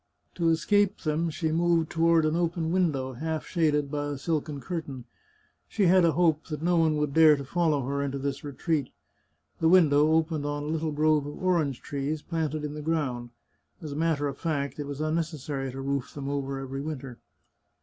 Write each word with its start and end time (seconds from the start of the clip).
To 0.33 0.49
escape 0.49 1.01
them 1.01 1.29
she 1.29 1.51
moved 1.51 1.91
toward 1.91 2.25
an 2.25 2.35
open 2.35 2.71
window, 2.71 3.13
half 3.13 3.45
shaded 3.45 3.91
by 3.91 4.07
a 4.07 4.17
silken 4.17 4.59
cur 4.59 4.81
tain. 4.81 5.05
She 5.67 5.83
had 5.85 6.03
a 6.03 6.13
hope 6.13 6.47
that 6.47 6.63
no 6.63 6.75
one 6.75 6.97
would 6.97 7.13
dare 7.13 7.35
to 7.37 7.45
follow 7.45 7.85
her 7.85 8.01
into 8.01 8.17
this 8.17 8.43
retreat. 8.43 8.89
The 9.59 9.69
window 9.69 10.11
opened 10.13 10.43
on 10.43 10.63
a 10.63 10.65
little 10.65 10.91
grove 10.91 11.27
of 11.27 11.37
orange 11.43 11.81
trees, 11.83 12.23
planted 12.23 12.63
in 12.65 12.73
the 12.73 12.81
ground; 12.81 13.29
as 13.79 13.91
a 13.91 13.95
matter 13.95 14.27
of 14.27 14.39
fact, 14.39 14.79
it 14.79 14.87
was 14.87 15.01
necessary 15.01 15.71
to 15.71 15.81
roof 15.81 16.15
them 16.15 16.27
over 16.29 16.57
every 16.57 16.81
winter. 16.81 17.19